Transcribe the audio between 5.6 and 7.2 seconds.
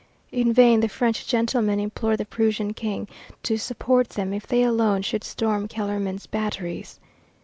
Kellermann's batteries.